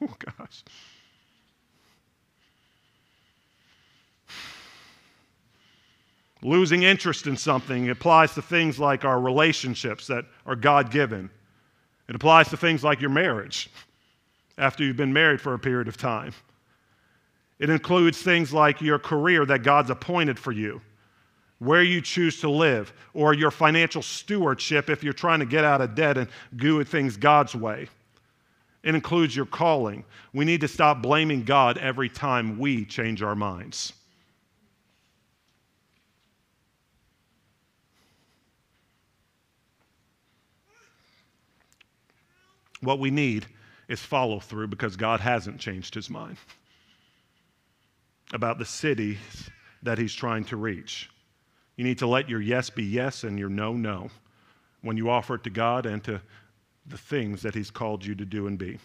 [0.00, 0.62] Oh, gosh.
[6.42, 11.30] Losing interest in something applies to things like our relationships that are God given.
[12.08, 13.70] It applies to things like your marriage
[14.56, 16.32] after you've been married for a period of time.
[17.58, 20.80] It includes things like your career that God's appointed for you
[21.58, 25.80] where you choose to live, or your financial stewardship if you're trying to get out
[25.80, 27.88] of debt and do things God's way.
[28.84, 30.04] It includes your calling.
[30.32, 33.92] We need to stop blaming God every time we change our minds.
[42.80, 43.46] What we need
[43.88, 46.36] is follow through because God hasn't changed his mind
[48.32, 49.50] about the cities
[49.82, 51.10] that he's trying to reach.
[51.76, 54.10] You need to let your yes be yes and your no, no
[54.82, 56.20] when you offer it to God and to
[56.86, 58.78] the things that He's called you to do and be.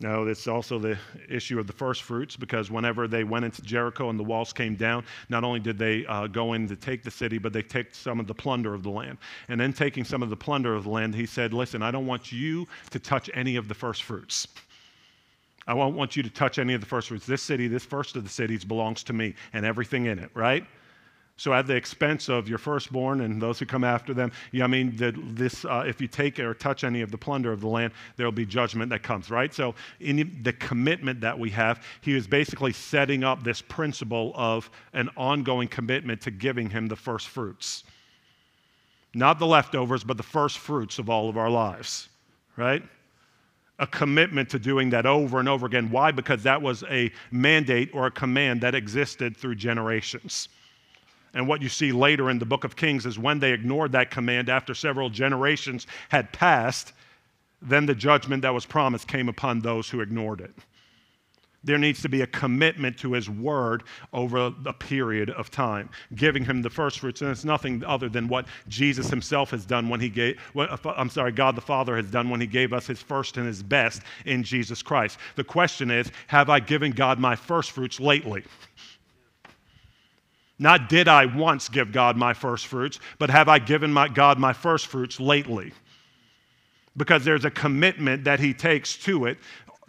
[0.00, 4.10] Now, it's also the issue of the first fruits because whenever they went into Jericho
[4.10, 7.10] and the walls came down, not only did they uh, go in to take the
[7.10, 9.18] city, but they take some of the plunder of the land.
[9.48, 12.06] And then taking some of the plunder of the land, he said, Listen, I don't
[12.06, 14.48] want you to touch any of the first fruits.
[15.66, 17.24] I won't want you to touch any of the first fruits.
[17.24, 20.66] This city, this first of the cities belongs to me and everything in it, right?
[21.36, 24.66] So, at the expense of your firstborn and those who come after them, yeah, I
[24.68, 27.66] mean, the, this, uh, if you take or touch any of the plunder of the
[27.66, 29.52] land, there will be judgment that comes, right?
[29.52, 34.70] So, in the commitment that we have, he is basically setting up this principle of
[34.92, 37.82] an ongoing commitment to giving him the first fruits.
[39.12, 42.08] Not the leftovers, but the first fruits of all of our lives,
[42.56, 42.82] right?
[43.80, 45.90] a commitment to doing that over and over again.
[45.90, 46.12] Why?
[46.12, 50.48] Because that was a mandate or a command that existed through generations.
[51.34, 54.10] And what you see later in the book of Kings is when they ignored that
[54.10, 56.92] command after several generations had passed,
[57.60, 60.52] then the judgment that was promised came upon those who ignored it.
[61.64, 66.44] There needs to be a commitment to his word over a period of time, giving
[66.44, 67.22] him the first fruits.
[67.22, 71.08] And it's nothing other than what Jesus himself has done when he gave, uh, I'm
[71.08, 74.02] sorry, God the Father has done when he gave us his first and his best
[74.26, 75.16] in Jesus Christ.
[75.36, 78.44] The question is, have I given God my first fruits lately?
[80.58, 84.38] Not did I once give God my first fruits, but have I given my God
[84.38, 85.72] my first fruits lately?
[86.96, 89.38] Because there's a commitment that he takes to it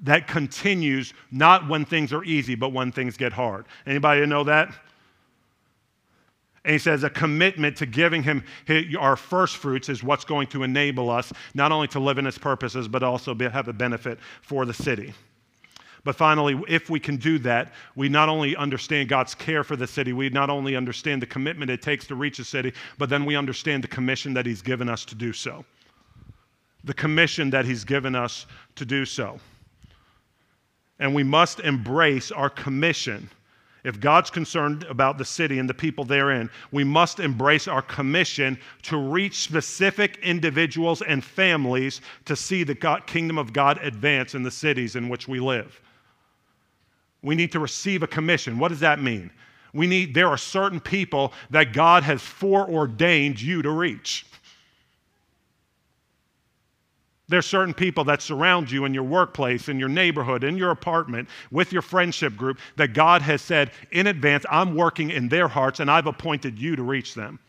[0.02, 3.66] that continues not when things are easy, but when things get hard.
[3.86, 4.74] Anybody know that?
[6.66, 8.44] And he says a commitment to giving him
[9.00, 12.40] our first fruits is what's going to enable us not only to live in his
[12.40, 15.14] purposes, but also have a benefit for the city.
[16.06, 19.88] But finally, if we can do that, we not only understand God's care for the
[19.88, 23.26] city, we not only understand the commitment it takes to reach a city, but then
[23.26, 25.66] we understand the commission that He's given us to do so.
[26.84, 29.40] The commission that He's given us to do so.
[31.00, 33.28] And we must embrace our commission.
[33.84, 38.60] If God's concerned about the city and the people therein, we must embrace our commission
[38.84, 44.44] to reach specific individuals and families to see the God, kingdom of God advance in
[44.44, 45.82] the cities in which we live.
[47.26, 48.60] We need to receive a commission.
[48.60, 49.32] What does that mean?
[49.74, 54.28] We need, there are certain people that God has foreordained you to reach.
[57.28, 61.28] There's certain people that surround you in your workplace, in your neighborhood, in your apartment,
[61.50, 65.80] with your friendship group that God has said in advance, I'm working in their hearts
[65.80, 67.40] and I've appointed you to reach them.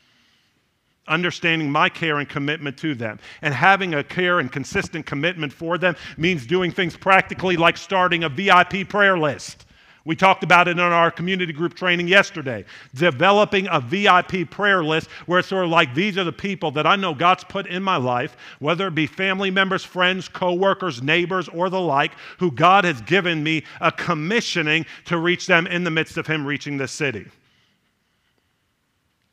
[1.06, 3.18] Understanding my care and commitment to them.
[3.42, 8.24] And having a care and consistent commitment for them means doing things practically like starting
[8.24, 9.65] a VIP prayer list.
[10.06, 12.64] We talked about it in our community group training yesterday.
[12.94, 16.86] Developing a VIP prayer list where it's sort of like these are the people that
[16.86, 21.48] I know God's put in my life, whether it be family members, friends, coworkers, neighbors,
[21.48, 25.90] or the like, who God has given me a commissioning to reach them in the
[25.90, 27.26] midst of Him reaching the city.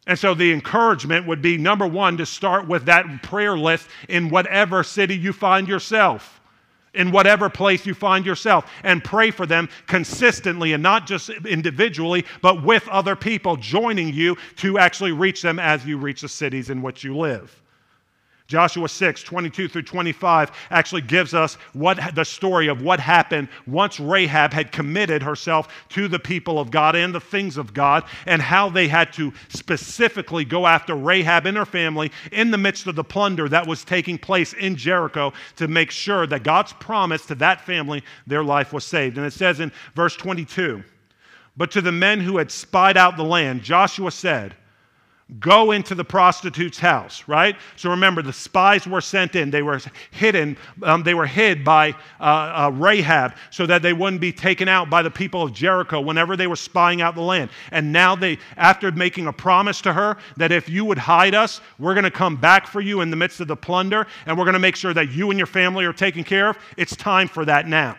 [0.07, 4.27] And so the encouragement would be number one, to start with that prayer list in
[4.27, 6.41] whatever city you find yourself
[6.93, 12.25] in whatever place you find yourself and pray for them consistently and not just individually,
[12.41, 16.69] but with other people joining you to actually reach them as you reach the cities
[16.69, 17.62] in which you live.
[18.53, 23.99] Joshua 6, 22 through 25 actually gives us what the story of what happened once
[23.99, 28.39] Rahab had committed herself to the people of God and the things of God, and
[28.39, 32.95] how they had to specifically go after Rahab and her family in the midst of
[32.95, 37.35] the plunder that was taking place in Jericho to make sure that God's promise to
[37.35, 39.17] that family, their life was saved.
[39.17, 40.83] And it says in verse 22
[41.57, 44.53] But to the men who had spied out the land, Joshua said,
[45.39, 47.55] go into the prostitute's house right?
[47.75, 49.49] So remember the spies were sent in.
[49.49, 49.79] They were
[50.11, 54.67] hidden um, they were hid by uh, uh, rahab so that they wouldn't be taken
[54.67, 57.49] out by the people of jericho whenever they were spying out the land.
[57.71, 61.61] And now they after making a promise to her that if you would hide us
[61.79, 64.45] we're going to come back for you in the midst of the plunder and we're
[64.45, 67.27] going to make sure that you and your family are taken care of it's time
[67.27, 67.95] for that now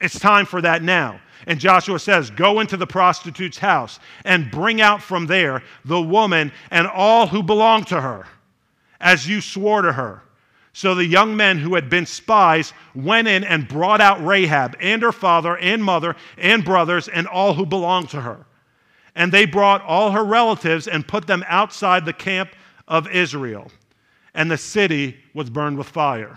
[0.00, 4.80] it's time for that now and Joshua says, Go into the prostitute's house and bring
[4.80, 8.26] out from there the woman and all who belong to her,
[9.00, 10.22] as you swore to her.
[10.72, 15.02] So the young men who had been spies went in and brought out Rahab and
[15.02, 18.44] her father and mother and brothers and all who belonged to her.
[19.14, 22.50] And they brought all her relatives and put them outside the camp
[22.88, 23.70] of Israel.
[24.34, 26.36] And the city was burned with fire.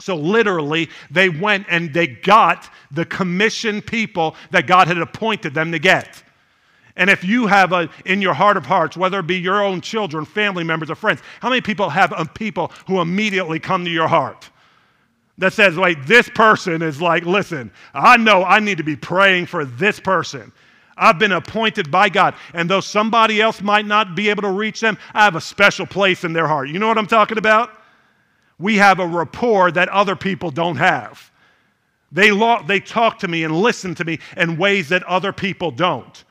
[0.00, 5.72] So, literally, they went and they got the commissioned people that God had appointed them
[5.72, 6.22] to get.
[6.96, 9.80] And if you have a, in your heart of hearts, whether it be your own
[9.80, 13.90] children, family members, or friends, how many people have um, people who immediately come to
[13.90, 14.50] your heart?
[15.38, 19.46] That says, like, this person is like, listen, I know I need to be praying
[19.46, 20.52] for this person.
[20.98, 22.34] I've been appointed by God.
[22.52, 25.86] And though somebody else might not be able to reach them, I have a special
[25.86, 26.68] place in their heart.
[26.68, 27.70] You know what I'm talking about?
[28.60, 31.30] We have a rapport that other people don't have.
[32.12, 35.70] They, lo- they talk to me and listen to me in ways that other people
[35.70, 36.24] don't.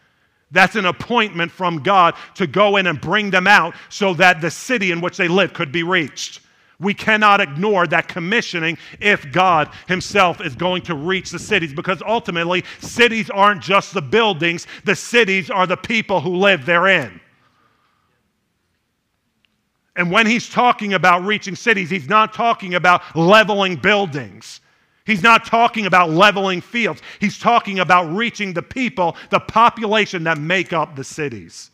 [0.52, 4.52] That's an appointment from God to go in and bring them out so that the
[4.52, 6.42] city in which they live could be reached.
[6.80, 12.02] We cannot ignore that commissioning if God Himself is going to reach the cities because
[12.06, 17.20] ultimately, cities aren't just the buildings, the cities are the people who live therein.
[20.00, 24.62] And when He's talking about reaching cities, He's not talking about leveling buildings.
[25.06, 27.02] He's not talking about leveling fields.
[27.20, 31.72] He's talking about reaching the people, the population that make up the cities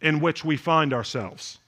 [0.00, 1.58] in which we find ourselves.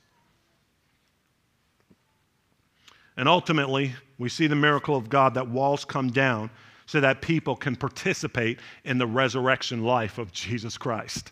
[3.17, 6.51] And ultimately, we see the miracle of God that walls come down
[6.87, 11.31] so that people can participate in the resurrection life of Jesus Christ.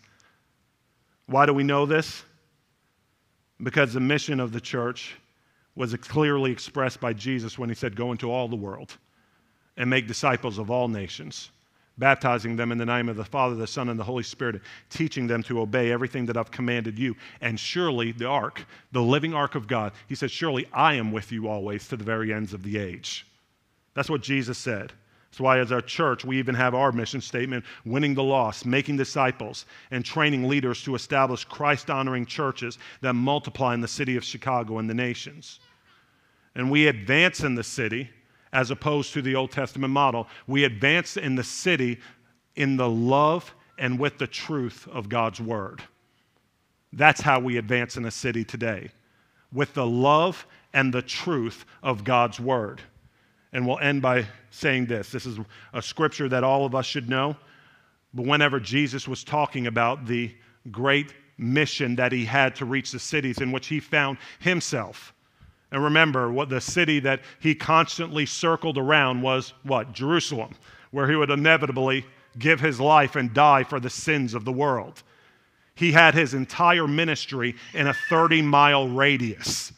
[1.26, 2.22] Why do we know this?
[3.62, 5.16] Because the mission of the church
[5.74, 8.96] was clearly expressed by Jesus when he said, Go into all the world
[9.76, 11.50] and make disciples of all nations
[11.98, 15.26] baptizing them in the name of the Father, the Son, and the Holy Spirit, teaching
[15.26, 17.16] them to obey everything that I've commanded you.
[17.40, 21.32] And surely the ark, the living ark of God, he said, Surely I am with
[21.32, 23.26] you always to the very ends of the age.
[23.94, 24.92] That's what Jesus said.
[25.37, 28.97] That's why, as our church, we even have our mission statement winning the lost, making
[28.97, 34.24] disciples, and training leaders to establish Christ honoring churches that multiply in the city of
[34.24, 35.61] Chicago and the nations.
[36.55, 38.09] And we advance in the city
[38.55, 40.26] as opposed to the Old Testament model.
[40.47, 42.01] We advance in the city
[42.55, 45.82] in the love and with the truth of God's word.
[46.95, 48.89] That's how we advance in a city today,
[49.53, 52.80] with the love and the truth of God's word.
[53.57, 55.38] And we'll end by saying this this is
[55.72, 57.34] a scripture that all of us should know.
[58.12, 60.34] But whenever Jesus was talking about the
[60.70, 65.14] great mission that he had to reach the cities in which he found himself,
[65.72, 69.90] and remember, what the city that he constantly circled around was what?
[69.94, 70.54] Jerusalem,
[70.90, 72.04] where he would inevitably
[72.38, 75.02] give his life and die for the sins of the world.
[75.74, 79.72] He had his entire ministry in a 30 mile radius.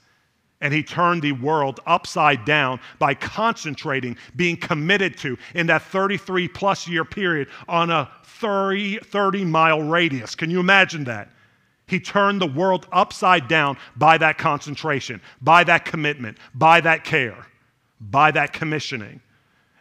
[0.61, 6.49] And he turned the world upside down by concentrating, being committed to, in that 33
[6.49, 10.35] plus year period, on a 30, 30 mile radius.
[10.35, 11.31] Can you imagine that?
[11.87, 17.47] He turned the world upside down by that concentration, by that commitment, by that care,
[18.01, 19.21] by that commissioning.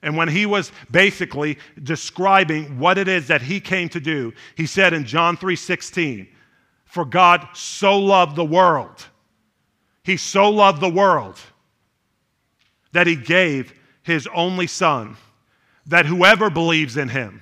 [0.01, 4.65] And when he was basically describing what it is that he came to do, he
[4.65, 6.27] said in John 3:16,
[6.85, 9.07] "For God so loved the world.
[10.07, 11.37] He so loved the world
[12.93, 15.17] that he gave his only son
[15.87, 17.41] that whoever believes in him,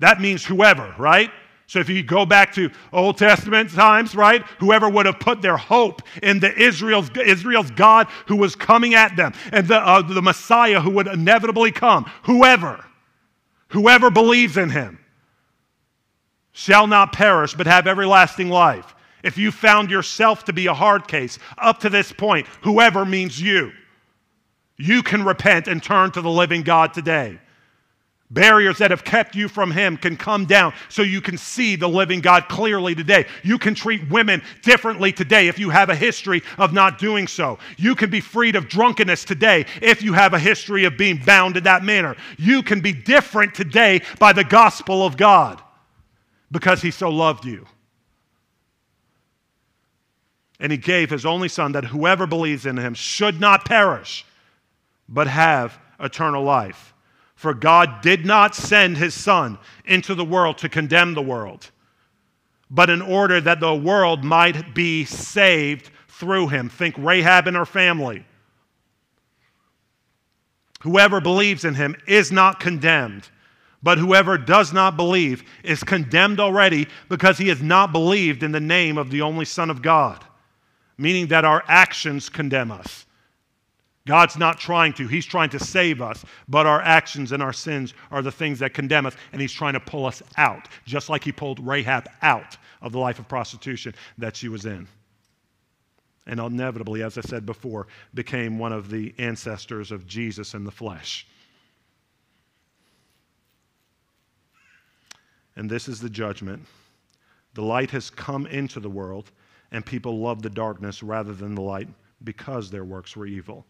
[0.00, 1.30] that means whoever, right?
[1.68, 4.42] So if you go back to Old Testament times, right?
[4.58, 9.14] Whoever would have put their hope in the Israel's, Israel's God who was coming at
[9.14, 12.84] them and the, uh, the Messiah who would inevitably come, whoever,
[13.68, 14.98] whoever believes in him
[16.50, 18.96] shall not perish but have everlasting life.
[19.22, 23.40] If you found yourself to be a hard case up to this point, whoever means
[23.40, 23.72] you,
[24.76, 27.38] you can repent and turn to the living God today.
[28.30, 31.88] Barriers that have kept you from Him can come down so you can see the
[31.88, 33.26] living God clearly today.
[33.42, 37.58] You can treat women differently today if you have a history of not doing so.
[37.76, 41.56] You can be freed of drunkenness today if you have a history of being bound
[41.56, 42.16] in that manner.
[42.38, 45.60] You can be different today by the gospel of God
[46.52, 47.66] because He so loved you.
[50.60, 54.24] And He gave His only Son that whoever believes in Him should not perish,
[55.08, 56.94] but have eternal life.
[57.40, 61.70] For God did not send his Son into the world to condemn the world,
[62.70, 66.68] but in order that the world might be saved through him.
[66.68, 68.26] Think Rahab and her family.
[70.82, 73.30] Whoever believes in him is not condemned,
[73.82, 78.60] but whoever does not believe is condemned already because he has not believed in the
[78.60, 80.22] name of the only Son of God,
[81.00, 83.06] meaning that our actions condemn us.
[84.06, 85.06] God's not trying to.
[85.06, 88.74] He's trying to save us, but our actions and our sins are the things that
[88.74, 92.56] condemn us, and He's trying to pull us out, just like He pulled Rahab out
[92.82, 94.86] of the life of prostitution that she was in.
[96.26, 100.70] And inevitably, as I said before, became one of the ancestors of Jesus in the
[100.70, 101.26] flesh.
[105.56, 106.66] And this is the judgment.
[107.54, 109.30] The light has come into the world,
[109.72, 111.88] and people loved the darkness rather than the light
[112.24, 113.66] because their works were evil.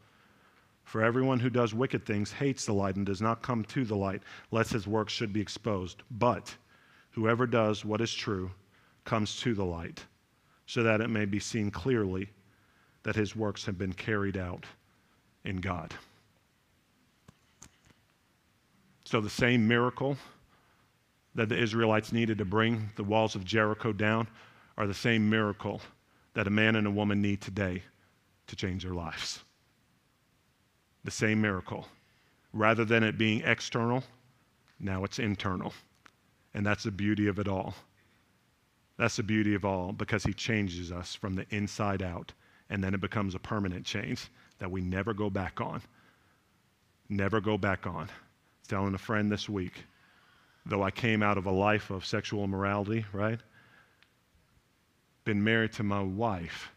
[0.84, 3.96] For everyone who does wicked things hates the light and does not come to the
[3.96, 6.02] light, lest his works should be exposed.
[6.10, 6.54] But
[7.10, 8.50] whoever does what is true
[9.04, 10.04] comes to the light,
[10.66, 12.28] so that it may be seen clearly
[13.02, 14.66] that his works have been carried out
[15.44, 15.94] in God.
[19.04, 20.16] So the same miracle
[21.34, 24.26] that the Israelites needed to bring the walls of Jericho down
[24.80, 25.82] are the same miracle
[26.32, 27.82] that a man and a woman need today
[28.46, 29.44] to change their lives.
[31.04, 31.86] The same miracle.
[32.54, 34.04] Rather than it being external,
[34.78, 35.74] now it's internal.
[36.54, 37.74] And that's the beauty of it all.
[38.96, 42.32] That's the beauty of all because he changes us from the inside out.
[42.70, 44.28] And then it becomes a permanent change
[44.60, 45.82] that we never go back on.
[47.10, 48.08] Never go back on.
[48.66, 49.84] telling a friend this week,
[50.64, 53.40] though I came out of a life of sexual immorality, right?
[55.24, 56.70] Been married to my wife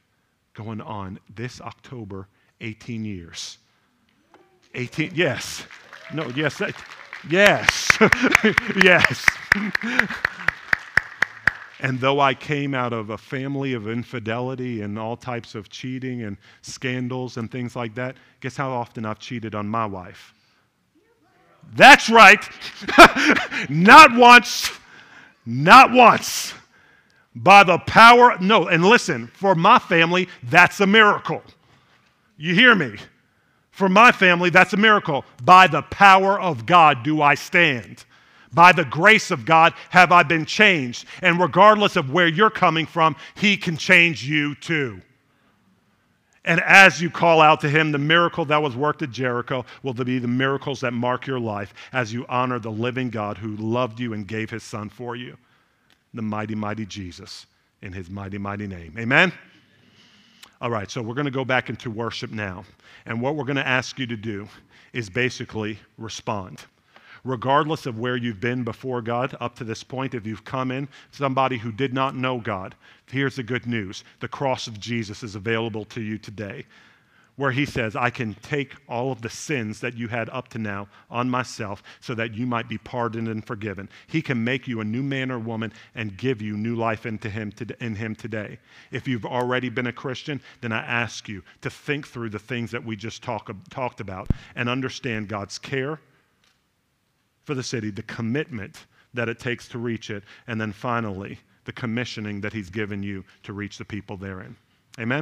[0.54, 2.28] going on this October
[2.62, 3.58] 18 years.
[4.76, 5.66] 18, yes.
[6.14, 6.76] No, yes, that,
[7.30, 7.98] yes,
[8.84, 9.26] yes.
[11.80, 16.24] and though I came out of a family of infidelity and all types of cheating
[16.24, 20.34] and scandals and things like that, guess how often I've cheated on my wife?
[21.76, 22.44] That's right.
[23.70, 24.72] not once,
[25.46, 26.54] not once.
[27.36, 31.42] By the power, no, and listen, for my family, that's a miracle.
[32.38, 32.98] You hear me?
[33.72, 35.26] For my family, that's a miracle.
[35.44, 38.06] By the power of God do I stand.
[38.54, 41.06] By the grace of God have I been changed.
[41.24, 45.02] And regardless of where you're coming from, He can change you too.
[46.46, 49.94] And as you call out to Him, the miracle that was worked at Jericho will
[49.94, 54.00] be the miracles that mark your life as you honor the living God who loved
[54.00, 55.38] you and gave His Son for you,
[56.14, 57.46] the mighty, mighty Jesus,
[57.82, 58.96] in His mighty, mighty name.
[58.98, 59.32] Amen.
[60.62, 62.64] All right, so we're going to go back into worship now.
[63.06, 64.48] And what we're going to ask you to do
[64.94, 66.64] is basically respond.
[67.26, 70.88] Regardless of where you've been before God up to this point, if you've come in
[71.12, 72.76] somebody who did not know God,
[73.08, 76.66] here's the good news the cross of Jesus is available to you today
[77.36, 80.60] where he says, I can take all of the sins that you had up to
[80.60, 83.90] now on myself so that you might be pardoned and forgiven.
[84.08, 87.30] He can make you a new man or woman and give you new life into
[87.30, 88.60] him to, in him today.
[88.92, 92.70] If you've already been a Christian, then I ask you to think through the things
[92.72, 96.00] that we just talk, talked about and understand God's care
[97.46, 101.74] for the city, the commitment that it takes to reach it, and then finally, the
[101.74, 104.56] commissioning that he's given you to reach the people therein.
[105.00, 105.12] Amen?